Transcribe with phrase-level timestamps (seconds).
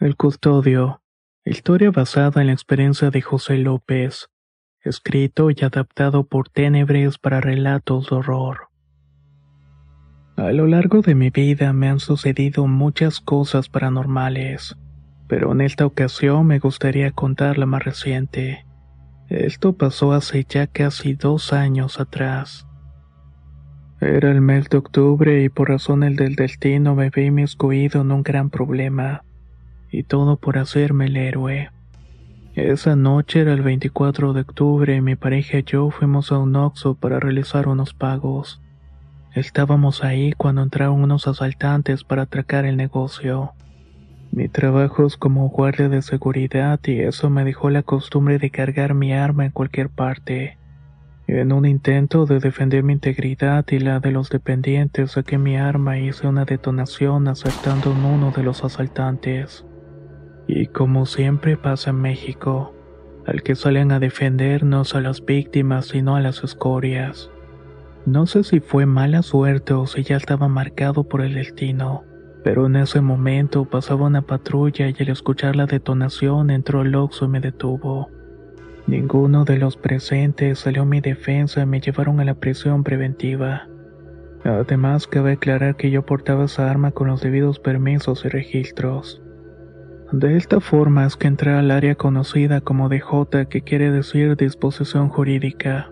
[0.00, 1.00] El custodio.
[1.44, 4.30] Historia basada en la experiencia de José López.
[4.80, 8.68] Escrito y adaptado por Ténebres para relatos de horror.
[10.36, 14.76] A lo largo de mi vida me han sucedido muchas cosas paranormales,
[15.28, 18.66] pero en esta ocasión me gustaría contar la más reciente.
[19.28, 22.66] Esto pasó hace ya casi dos años atrás.
[24.00, 28.24] Era el mes de octubre y por razones del destino me vi inmiscuido en un
[28.24, 29.22] gran problema
[29.92, 31.70] y todo por hacerme el héroe.
[32.54, 36.56] Esa noche era el 24 de octubre y mi pareja y yo fuimos a un
[36.56, 38.60] Oxxo para realizar unos pagos.
[39.34, 43.52] Estábamos ahí cuando entraron unos asaltantes para atracar el negocio.
[44.30, 48.92] Mi trabajo es como guardia de seguridad y eso me dejó la costumbre de cargar
[48.92, 50.58] mi arma en cualquier parte.
[51.26, 55.98] En un intento de defender mi integridad y la de los dependientes saqué mi arma
[55.98, 59.64] y hice una detonación asaltando a uno de los asaltantes.
[60.46, 62.74] Y como siempre pasa en México,
[63.26, 67.30] al que salen a defender no a las víctimas sino a las escorias.
[68.04, 72.02] No sé si fue mala suerte o si ya estaba marcado por el destino,
[72.42, 77.28] pero en ese momento pasaba una patrulla y al escuchar la detonación entró el y
[77.28, 78.10] me detuvo.
[78.88, 83.68] Ninguno de los presentes salió a mi defensa y me llevaron a la prisión preventiva.
[84.42, 89.21] Además, cabe aclarar que yo portaba esa arma con los debidos permisos y registros.
[90.12, 95.08] De esta forma es que entré al área conocida como DJ, que quiere decir disposición
[95.08, 95.90] jurídica.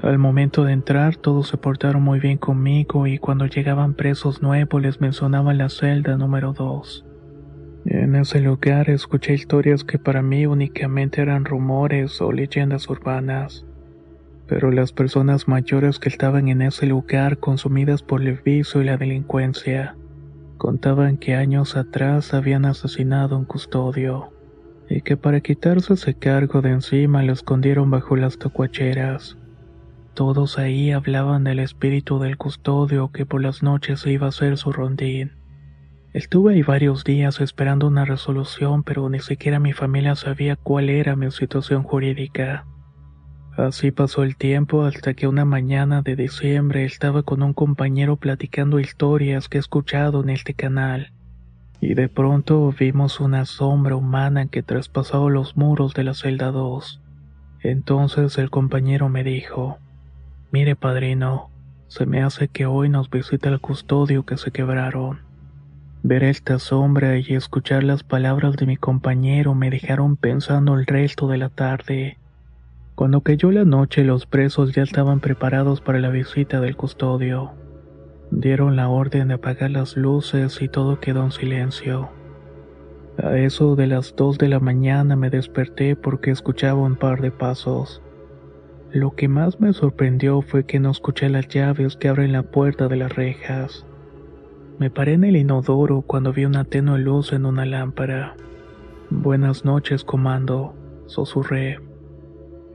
[0.00, 4.80] Al momento de entrar todos se portaron muy bien conmigo y cuando llegaban presos nuevos
[4.80, 7.04] les mencionaban la celda número 2.
[7.86, 13.66] En ese lugar escuché historias que para mí únicamente eran rumores o leyendas urbanas.
[14.46, 18.96] Pero las personas mayores que estaban en ese lugar consumidas por el vicio y la
[18.96, 19.96] delincuencia,
[20.64, 24.32] Contaban que años atrás habían asesinado a un custodio
[24.88, 29.36] y que para quitarse ese cargo de encima lo escondieron bajo las tocuacheras.
[30.14, 34.72] Todos ahí hablaban del espíritu del custodio que por las noches iba a hacer su
[34.72, 35.32] rondín.
[36.14, 41.14] Estuve ahí varios días esperando una resolución, pero ni siquiera mi familia sabía cuál era
[41.14, 42.64] mi situación jurídica.
[43.56, 48.80] Así pasó el tiempo hasta que una mañana de diciembre estaba con un compañero platicando
[48.80, 51.12] historias que he escuchado en este canal.
[51.80, 57.00] Y de pronto vimos una sombra humana que traspasaba los muros de la celda 2.
[57.62, 59.78] Entonces el compañero me dijo,
[60.50, 61.50] Mire padrino,
[61.86, 65.20] se me hace que hoy nos visita el custodio que se quebraron.
[66.02, 71.28] Ver esta sombra y escuchar las palabras de mi compañero me dejaron pensando el resto
[71.28, 72.18] de la tarde.
[72.94, 77.50] Cuando cayó la noche los presos ya estaban preparados para la visita del custodio.
[78.30, 82.10] Dieron la orden de apagar las luces y todo quedó en silencio.
[83.20, 87.32] A eso de las dos de la mañana me desperté porque escuchaba un par de
[87.32, 88.00] pasos.
[88.92, 92.86] Lo que más me sorprendió fue que no escuché las llaves que abren la puerta
[92.86, 93.84] de las rejas.
[94.78, 98.36] Me paré en el inodoro cuando vi una tenue luz en una lámpara.
[99.10, 100.74] Buenas noches, comando,
[101.06, 101.80] susurré.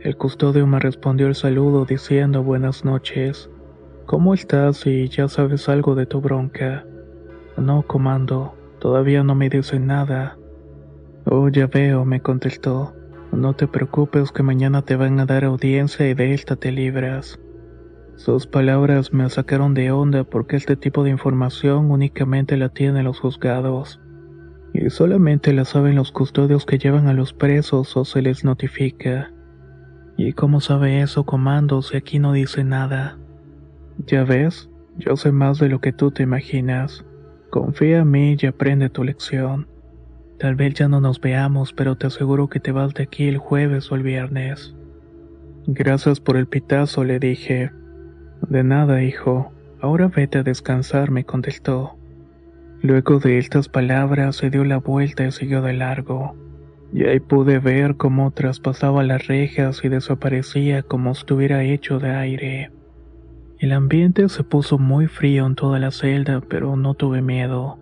[0.01, 3.49] El custodio me respondió el saludo diciendo buenas noches.
[4.05, 6.85] ¿Cómo estás y ya sabes algo de tu bronca?
[7.57, 10.37] No, comando, todavía no me dicen nada.
[11.25, 12.93] Oh, ya veo, me contestó.
[13.33, 17.37] No te preocupes que mañana te van a dar audiencia y de esta te libras.
[18.15, 23.19] Sus palabras me sacaron de onda porque este tipo de información únicamente la tienen los
[23.19, 23.99] juzgados.
[24.73, 29.33] Y solamente la saben los custodios que llevan a los presos o se les notifica.
[30.21, 33.17] ¿Y cómo sabe eso, comando, si aquí no dice nada?
[34.05, 37.05] Ya ves, yo sé más de lo que tú te imaginas.
[37.49, 39.69] Confía en mí y aprende tu lección.
[40.37, 43.37] Tal vez ya no nos veamos, pero te aseguro que te vas de aquí el
[43.37, 44.75] jueves o el viernes.
[45.67, 47.71] Gracias por el pitazo, le dije.
[48.49, 49.53] De nada, hijo.
[49.79, 51.95] Ahora vete a descansar, me contestó.
[52.81, 56.35] Luego de estas palabras se dio la vuelta y siguió de largo.
[56.91, 62.11] Y ahí pude ver cómo traspasaba las rejas y desaparecía como si estuviera hecho de
[62.11, 62.71] aire.
[63.59, 67.77] El ambiente se puso muy frío en toda la celda, pero no tuve miedo.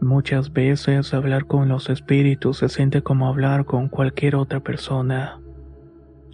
[0.00, 5.40] Muchas veces hablar con los espíritus se siente como hablar con cualquier otra persona.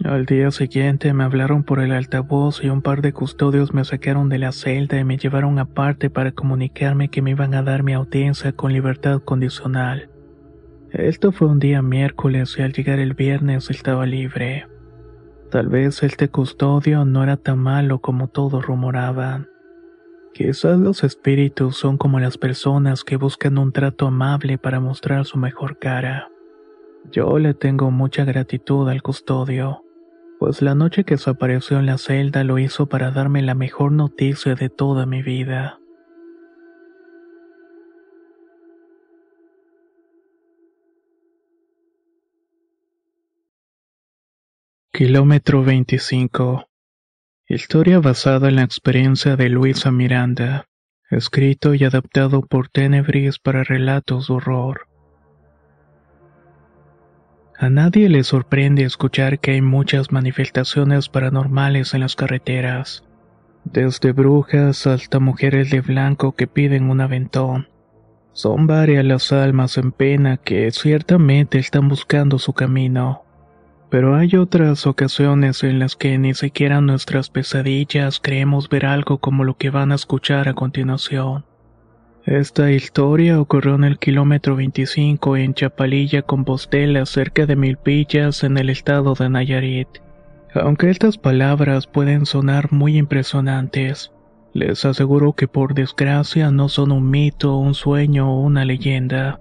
[0.03, 4.27] Al día siguiente me hablaron por el altavoz y un par de custodios me sacaron
[4.27, 7.93] de la celda y me llevaron aparte para comunicarme que me iban a dar mi
[7.93, 10.09] audiencia con libertad condicional.
[10.93, 14.67] Esto fue un día miércoles y al llegar el viernes estaba libre.
[15.49, 19.49] Tal vez este custodio no era tan malo como todos rumoraban.
[20.35, 25.39] Quizás los espíritus son como las personas que buscan un trato amable para mostrar su
[25.39, 26.29] mejor cara.
[27.11, 29.83] Yo le tengo mucha gratitud al custodio,
[30.37, 34.53] pues la noche que desapareció en la celda lo hizo para darme la mejor noticia
[34.53, 35.79] de toda mi vida.
[44.95, 46.67] Kilómetro 25
[47.47, 50.67] Historia basada en la experiencia de Luisa Miranda,
[51.09, 54.81] escrito y adaptado por Tenebris para relatos de horror.
[57.57, 63.03] A nadie le sorprende escuchar que hay muchas manifestaciones paranormales en las carreteras,
[63.63, 67.67] desde brujas hasta mujeres de blanco que piden un aventón.
[68.31, 73.23] Son varias las almas en pena que ciertamente están buscando su camino.
[73.93, 79.43] Pero hay otras ocasiones en las que ni siquiera nuestras pesadillas creemos ver algo como
[79.43, 81.45] lo que van a escuchar a continuación.
[82.25, 88.71] Esta historia ocurrió en el kilómetro 25 en Chapalilla, Compostela, cerca de Milpillas, en el
[88.71, 89.89] estado de Nayarit.
[90.55, 94.11] Aunque estas palabras pueden sonar muy impresionantes,
[94.53, 99.39] les aseguro que por desgracia no son un mito, un sueño o una leyenda.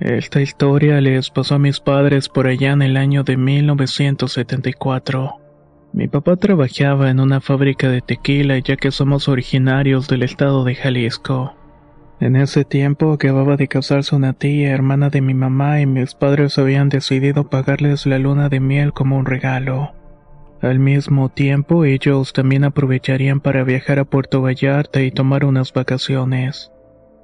[0.00, 5.40] Esta historia les pasó a mis padres por allá en el año de 1974.
[5.94, 10.74] Mi papá trabajaba en una fábrica de tequila ya que somos originarios del estado de
[10.74, 11.54] Jalisco.
[12.20, 16.58] En ese tiempo acababa de casarse una tía, hermana de mi mamá, y mis padres
[16.58, 19.94] habían decidido pagarles la luna de miel como un regalo.
[20.60, 26.70] Al mismo tiempo, ellos también aprovecharían para viajar a Puerto Vallarta y tomar unas vacaciones.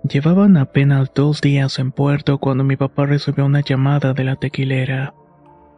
[0.09, 5.15] Llevaban apenas dos días en puerto cuando mi papá recibió una llamada de la tequilera.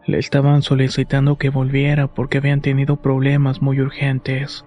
[0.06, 4.64] Le estaban solicitando que volviera porque habían tenido problemas muy urgentes.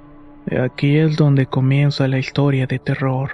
[0.64, 3.32] Aquí es donde comienza la historia de terror.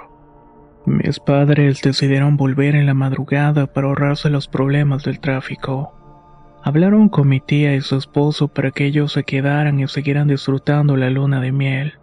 [0.86, 5.94] Mis padres decidieron volver en la madrugada para ahorrarse los problemas del tráfico.
[6.64, 10.96] Hablaron con mi tía y su esposo para que ellos se quedaran y siguieran disfrutando
[10.96, 11.94] la luna de miel.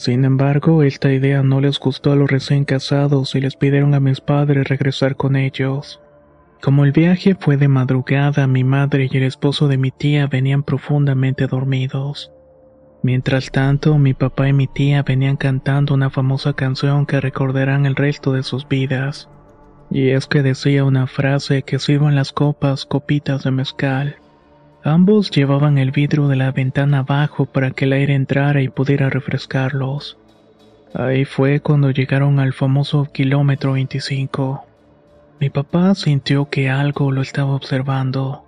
[0.00, 4.00] Sin embargo, esta idea no les gustó a los recién casados y les pidieron a
[4.00, 6.00] mis padres regresar con ellos.
[6.62, 10.62] Como el viaje fue de madrugada, mi madre y el esposo de mi tía venían
[10.62, 12.32] profundamente dormidos.
[13.02, 17.94] Mientras tanto, mi papá y mi tía venían cantando una famosa canción que recordarán el
[17.94, 19.28] resto de sus vidas.
[19.90, 24.16] Y es que decía una frase que sirvan las copas, copitas de mezcal.
[24.82, 29.10] Ambos llevaban el vidrio de la ventana abajo para que el aire entrara y pudiera
[29.10, 30.16] refrescarlos.
[30.94, 34.64] Ahí fue cuando llegaron al famoso kilómetro 25.
[35.38, 38.44] Mi papá sintió que algo lo estaba observando.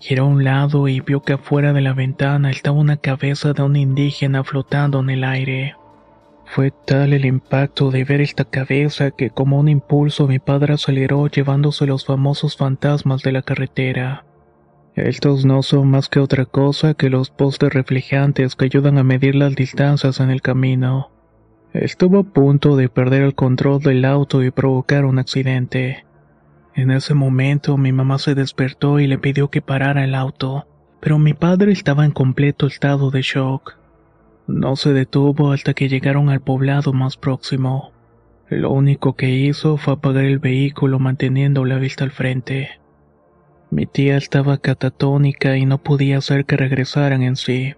[0.00, 3.62] Giró a un lado y vio que afuera de la ventana estaba una cabeza de
[3.62, 5.76] un indígena flotando en el aire.
[6.46, 11.28] Fue tal el impacto de ver esta cabeza que como un impulso mi padre aceleró
[11.28, 14.24] llevándose los famosos fantasmas de la carretera.
[15.02, 19.34] Estos no son más que otra cosa que los postes reflejantes que ayudan a medir
[19.34, 21.10] las distancias en el camino.
[21.72, 26.04] Estuvo a punto de perder el control del auto y provocar un accidente.
[26.74, 30.66] En ese momento mi mamá se despertó y le pidió que parara el auto,
[31.00, 33.78] pero mi padre estaba en completo estado de shock.
[34.46, 37.92] No se detuvo hasta que llegaron al poblado más próximo.
[38.50, 42.79] Lo único que hizo fue apagar el vehículo manteniendo la vista al frente.
[43.70, 47.74] Mi tía estaba catatónica y no podía hacer que regresaran en sí.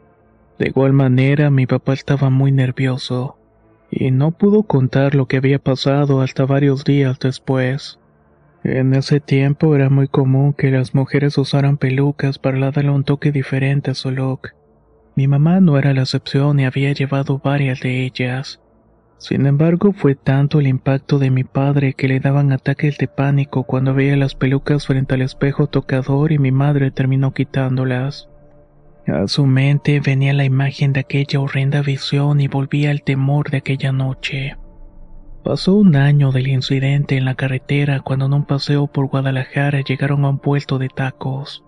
[0.59, 3.37] De igual manera, mi papá estaba muy nervioso,
[3.91, 7.99] y no pudo contar lo que había pasado hasta varios días después.
[8.65, 13.31] En ese tiempo era muy común que las mujeres usaran pelucas para darle un toque
[13.31, 14.55] diferente a su look.
[15.15, 18.62] Mi mamá no era la excepción y había llevado varias de ellas.
[19.23, 23.63] Sin embargo, fue tanto el impacto de mi padre que le daban ataques de pánico
[23.63, 28.29] cuando veía las pelucas frente al espejo tocador y mi madre terminó quitándolas.
[29.07, 33.59] A su mente venía la imagen de aquella horrenda visión y volvía el temor de
[33.59, 34.57] aquella noche.
[35.45, 40.25] Pasó un año del incidente en la carretera cuando en un paseo por Guadalajara llegaron
[40.25, 41.65] a un puerto de tacos.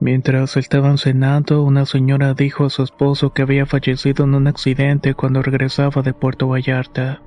[0.00, 5.14] Mientras estaban cenando, una señora dijo a su esposo que había fallecido en un accidente
[5.14, 7.20] cuando regresaba de Puerto Vallarta.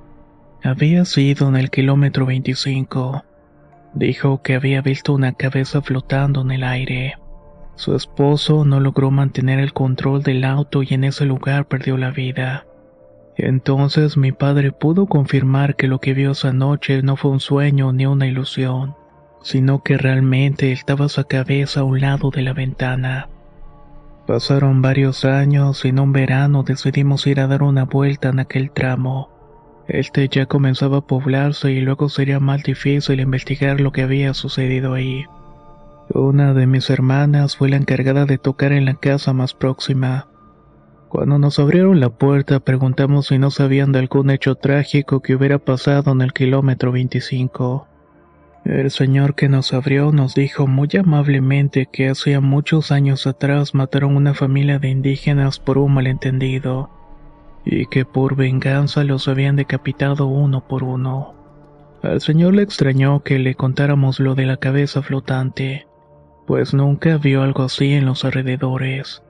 [0.62, 3.24] Había sido en el kilómetro 25.
[3.92, 7.16] Dijo que había visto una cabeza flotando en el aire.
[7.74, 12.10] Su esposo no logró mantener el control del auto y en ese lugar perdió la
[12.10, 12.64] vida.
[13.36, 17.92] Entonces mi padre pudo confirmar que lo que vio esa noche no fue un sueño
[17.92, 18.94] ni una ilusión,
[19.42, 23.28] sino que realmente estaba su cabeza a un lado de la ventana.
[24.26, 28.70] Pasaron varios años y en un verano decidimos ir a dar una vuelta en aquel
[28.70, 29.30] tramo.
[29.88, 34.94] Este ya comenzaba a poblarse y luego sería más difícil investigar lo que había sucedido
[34.94, 35.24] ahí.
[36.14, 40.28] Una de mis hermanas fue la encargada de tocar en la casa más próxima.
[41.08, 45.58] Cuando nos abrieron la puerta preguntamos si no sabían de algún hecho trágico que hubiera
[45.58, 47.88] pasado en el kilómetro 25.
[48.64, 54.16] El señor que nos abrió nos dijo muy amablemente que hacía muchos años atrás mataron
[54.16, 56.88] una familia de indígenas por un malentendido,
[57.64, 61.34] y que por venganza los habían decapitado uno por uno.
[62.02, 65.88] Al señor le extrañó que le contáramos lo de la cabeza flotante,
[66.46, 69.24] pues nunca vio algo así en los alrededores.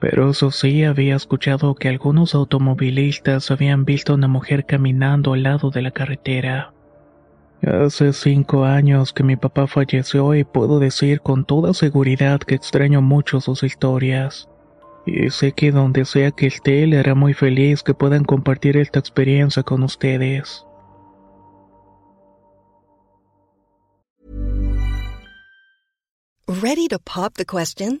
[0.00, 5.44] Pero eso sí había escuchado que algunos automovilistas habían visto a una mujer caminando al
[5.44, 6.74] lado de la carretera.
[7.62, 13.02] Hace cinco años que mi papá falleció y puedo decir con toda seguridad que extraño
[13.02, 14.48] mucho sus historias.
[15.06, 18.98] Y sé que donde sea que esté le hará muy feliz que puedan compartir esta
[18.98, 20.64] experiencia con ustedes.
[26.48, 28.00] Ready to pop the question?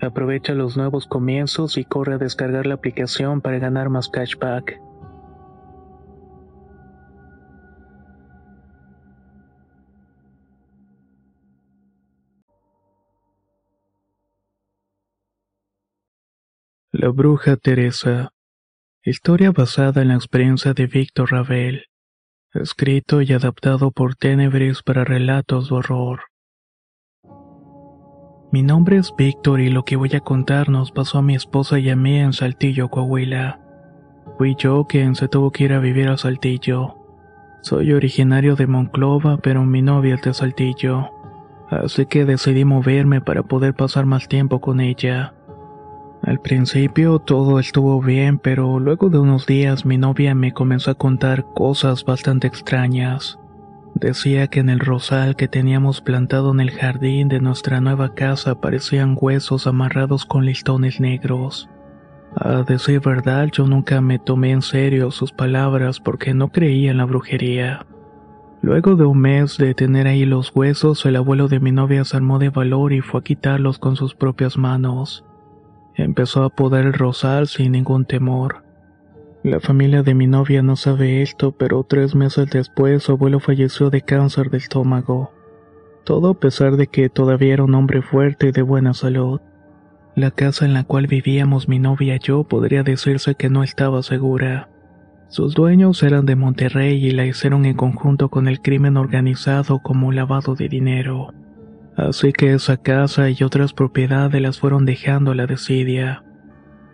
[0.00, 4.80] Aprovecha los nuevos comienzos y corre a descargar la aplicación para ganar más cashback.
[16.92, 18.32] La bruja Teresa.
[19.04, 21.86] Historia basada en la experiencia de Víctor Ravel.
[22.52, 26.29] Escrito y adaptado por Tenebris para relatos de horror.
[28.52, 31.78] Mi nombre es Víctor y lo que voy a contar nos pasó a mi esposa
[31.78, 33.60] y a mí en Saltillo, Coahuila.
[34.38, 36.96] Fui yo quien se tuvo que ir a vivir a Saltillo.
[37.60, 41.10] Soy originario de Monclova, pero mi novia es de Saltillo.
[41.68, 45.32] así que decidí moverme para poder pasar más tiempo con ella.
[46.22, 50.94] Al principio todo estuvo bien, pero luego de unos días mi novia me comenzó a
[50.94, 53.39] contar cosas bastante extrañas.
[53.94, 58.52] Decía que en el rosal que teníamos plantado en el jardín de nuestra nueva casa
[58.52, 61.68] aparecían huesos amarrados con listones negros.
[62.36, 66.98] A decir verdad, yo nunca me tomé en serio sus palabras porque no creía en
[66.98, 67.84] la brujería.
[68.62, 72.16] Luego de un mes de tener ahí los huesos, el abuelo de mi novia se
[72.16, 75.24] armó de valor y fue a quitarlos con sus propias manos.
[75.94, 78.62] Empezó a podar el rosal sin ningún temor.
[79.42, 83.88] La familia de mi novia no sabe esto, pero tres meses después su abuelo falleció
[83.88, 85.32] de cáncer de estómago.
[86.04, 89.40] Todo a pesar de que todavía era un hombre fuerte y de buena salud.
[90.14, 94.02] La casa en la cual vivíamos mi novia y yo podría decirse que no estaba
[94.02, 94.68] segura.
[95.28, 100.12] Sus dueños eran de Monterrey y la hicieron en conjunto con el crimen organizado como
[100.12, 101.32] lavado de dinero.
[101.96, 106.24] Así que esa casa y otras propiedades las fueron dejando a la desidia.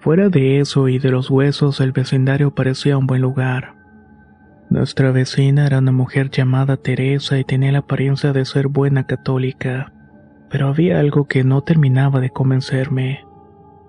[0.06, 3.74] Fuera de eso y de los huesos, el vecindario parecía un buen lugar.
[4.70, 9.92] Nuestra vecina era una mujer llamada Teresa y tenía la apariencia de ser buena católica,
[10.48, 13.24] pero había algo que no terminaba de convencerme.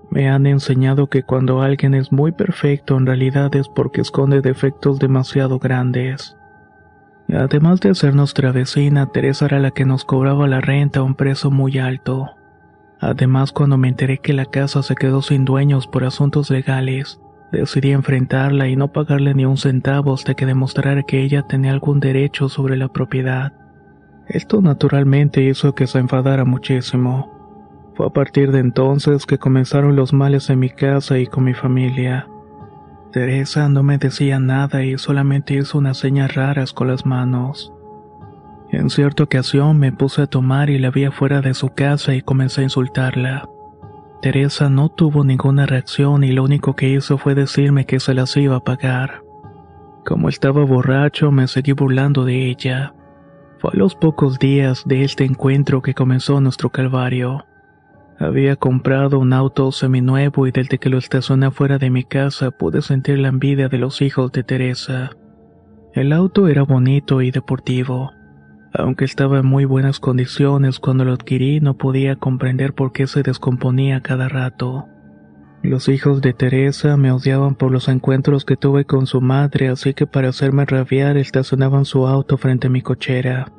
[0.10, 4.98] Me han enseñado que cuando alguien es muy perfecto en realidad es porque esconde defectos
[4.98, 6.36] demasiado grandes.
[7.30, 11.14] Además de ser nuestra vecina, Teresa era la que nos cobraba la renta a un
[11.14, 12.32] precio muy alto.
[13.00, 17.20] Además, cuando me enteré que la casa se quedó sin dueños por asuntos legales,
[17.52, 22.00] decidí enfrentarla y no pagarle ni un centavo hasta que demostrara que ella tenía algún
[22.00, 23.54] derecho sobre la propiedad.
[24.28, 27.34] Esto naturalmente hizo que se enfadara muchísimo.
[27.96, 31.54] Fue a partir de entonces que comenzaron los males en mi casa y con mi
[31.54, 32.28] familia.
[33.12, 37.74] Teresa no me decía nada y solamente hizo unas señas raras con las manos.
[38.70, 42.22] En cierta ocasión me puse a tomar y la vi afuera de su casa y
[42.22, 43.50] comencé a insultarla.
[44.22, 48.36] Teresa no tuvo ninguna reacción y lo único que hizo fue decirme que se las
[48.36, 49.22] iba a pagar.
[50.06, 52.94] Como estaba borracho, me seguí burlando de ella.
[53.60, 57.46] Fue a los pocos días de este encuentro que comenzó nuestro calvario.
[58.20, 62.82] Había comprado un auto seminuevo y desde que lo estacioné fuera de mi casa pude
[62.82, 65.12] sentir la envidia de los hijos de Teresa.
[65.94, 68.12] El auto era bonito y deportivo.
[68.74, 73.24] Aunque estaba en muy buenas condiciones cuando lo adquirí, no podía comprender por qué se
[73.24, 74.88] descomponía cada rato.
[75.64, 79.94] Los hijos de Teresa me odiaban por los encuentros que tuve con su madre, así
[79.94, 83.52] que para hacerme rabiar estacionaban su auto frente a mi cochera.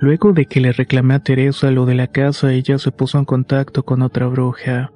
[0.00, 3.24] Luego de que le reclamé a Teresa lo de la casa, ella se puso en
[3.24, 4.92] contacto con otra bruja.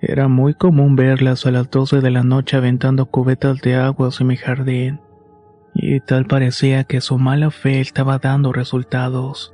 [0.00, 4.26] Era muy común verlas a las 12 de la noche aventando cubetas de agua hacia
[4.26, 5.00] mi jardín.
[5.78, 9.52] Y tal parecía que su mala fe estaba dando resultados.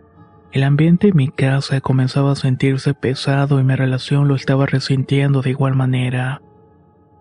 [0.53, 5.43] El ambiente en mi casa comenzaba a sentirse pesado y mi relación lo estaba resintiendo
[5.43, 6.41] de igual manera.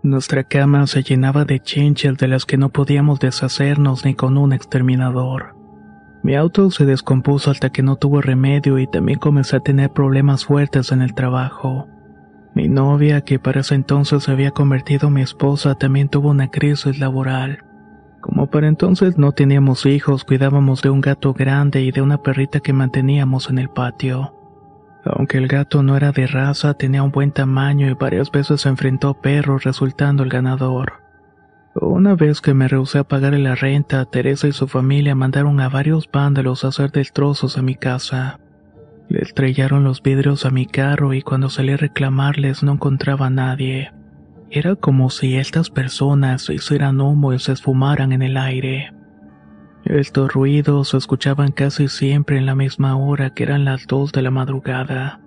[0.04, 4.54] Nuestra cama se llenaba de chinches de las que no podíamos deshacernos ni con un
[4.54, 5.56] exterminador.
[6.22, 10.46] Mi auto se descompuso hasta que no tuvo remedio y también comencé a tener problemas
[10.46, 11.88] fuertes en el trabajo.
[12.54, 16.50] Mi novia, que para ese entonces se había convertido en mi esposa, también tuvo una
[16.50, 17.64] crisis laboral.
[18.21, 22.60] Como para entonces no teníamos hijos, cuidábamos de un gato grande y de una perrita
[22.60, 24.36] que manteníamos en el patio.
[25.03, 28.69] Aunque el gato no era de raza, tenía un buen tamaño y varias veces se
[28.69, 31.01] enfrentó a perros resultando el ganador.
[31.73, 35.69] Una vez que me rehusé a pagar la renta, Teresa y su familia mandaron a
[35.69, 38.39] varios vándalos a hacer destrozos a mi casa.
[39.10, 43.29] Le estrellaron los vidrios a mi carro y cuando salí a reclamarles no encontraba a
[43.31, 43.91] nadie.
[44.54, 48.92] Era como si estas personas hicieran humo y se esfumaran en el aire.
[49.86, 54.22] Estos ruidos se escuchaban casi siempre en la misma hora que eran las dos de
[54.22, 55.22] la madrugada.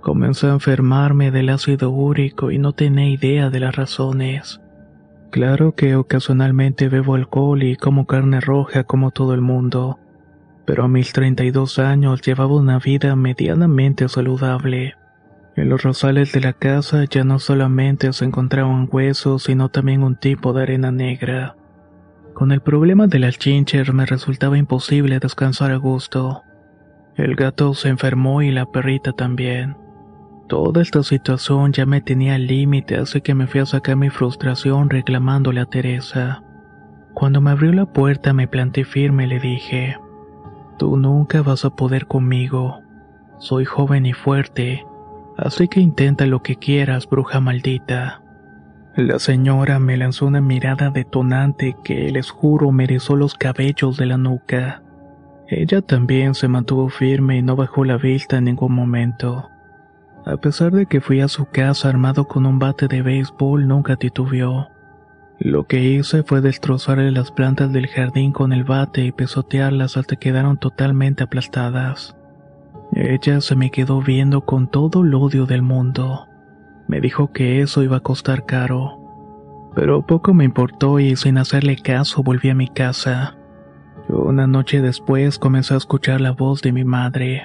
[0.00, 4.60] Comencé a enfermarme del ácido úrico y no tenía idea de las razones.
[5.30, 10.00] Claro que ocasionalmente bebo alcohol y como carne roja como todo el mundo,
[10.64, 14.94] pero a mis 32 años llevaba una vida medianamente saludable.
[15.56, 20.16] En los rosales de la casa ya no solamente se encontraban huesos, sino también un
[20.16, 21.56] tipo de arena negra.
[22.34, 26.42] Con el problema del alchincher me resultaba imposible descansar a gusto.
[27.16, 29.76] El gato se enfermó y la perrita también.
[30.48, 34.10] Toda esta situación ya me tenía al límite, así que me fui a sacar mi
[34.10, 36.42] frustración reclamándole a Teresa.
[37.14, 39.96] Cuando me abrió la puerta me planté firme y le dije,
[40.76, 42.80] Tú nunca vas a poder conmigo.
[43.38, 44.84] Soy joven y fuerte,
[45.36, 48.22] así que intenta lo que quieras, bruja maldita.
[48.96, 54.16] La señora me lanzó una mirada detonante que, les juro, me los cabellos de la
[54.16, 54.82] nuca.
[55.48, 59.50] Ella también se mantuvo firme y no bajó la vista en ningún momento.
[60.24, 63.96] A pesar de que fui a su casa armado con un bate de béisbol, nunca
[63.96, 64.68] titubeó.
[65.38, 70.16] Lo que hice fue destrozarle las plantas del jardín con el bate y pisotearlas hasta
[70.16, 72.16] que quedaron totalmente aplastadas.
[72.96, 76.28] Ella se me quedó viendo con todo el odio del mundo.
[76.86, 79.00] Me dijo que eso iba a costar caro.
[79.74, 83.36] Pero poco me importó y sin hacerle caso volví a mi casa.
[84.08, 87.42] Una noche después comencé a escuchar la voz de mi madre.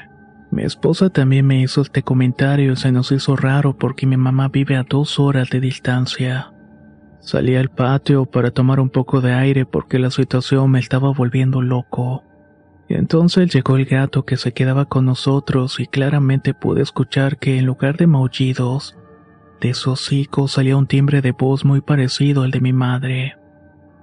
[0.51, 4.49] Mi esposa también me hizo este comentario y se nos hizo raro porque mi mamá
[4.49, 6.53] vive a dos horas de distancia.
[7.21, 11.63] Salí al patio para tomar un poco de aire porque la situación me estaba volviendo
[11.63, 12.23] loco.
[12.89, 17.67] Entonces llegó el gato que se quedaba con nosotros y claramente pude escuchar que en
[17.67, 18.97] lugar de maullidos,
[19.61, 23.35] de su hocico salía un timbre de voz muy parecido al de mi madre.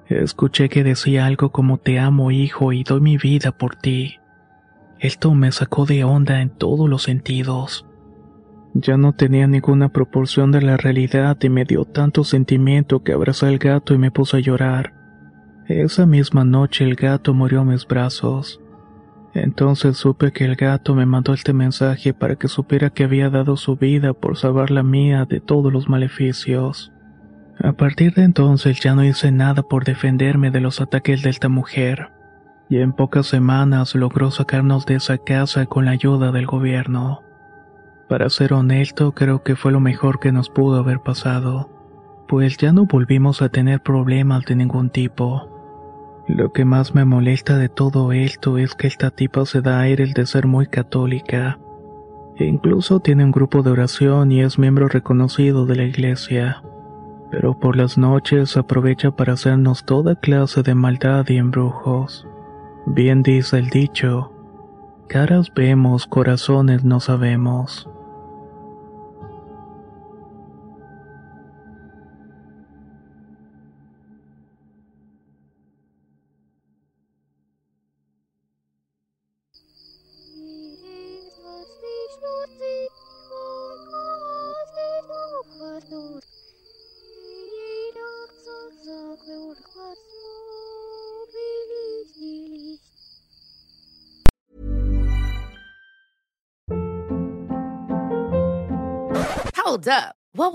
[0.08, 4.20] Escuché que decía algo como te amo hijo y doy mi vida por ti.
[5.00, 7.86] Esto me sacó de onda en todos los sentidos.
[8.72, 13.46] Ya no tenía ninguna proporción de la realidad y me dio tanto sentimiento que abrazé
[13.46, 14.92] al gato y me puse a llorar.
[15.66, 18.60] Esa misma noche el gato murió a mis brazos.
[19.36, 23.58] Entonces supe que el gato me mandó este mensaje para que supiera que había dado
[23.58, 26.90] su vida por salvar la mía de todos los maleficios.
[27.58, 31.50] A partir de entonces ya no hice nada por defenderme de los ataques de esta
[31.50, 32.08] mujer,
[32.70, 37.22] y en pocas semanas logró sacarnos de esa casa con la ayuda del gobierno.
[38.08, 41.68] Para ser honesto, creo que fue lo mejor que nos pudo haber pasado,
[42.26, 45.55] pues ya no volvimos a tener problemas de ningún tipo.
[46.28, 50.02] Lo que más me molesta de todo esto es que esta tipa se da aire
[50.02, 51.58] el de ser muy católica.
[52.36, 56.62] E incluso tiene un grupo de oración y es miembro reconocido de la iglesia.
[57.30, 62.26] Pero por las noches aprovecha para hacernos toda clase de maldad y embrujos.
[62.86, 64.32] Bien dice el dicho,
[65.08, 67.88] caras vemos, corazones no sabemos.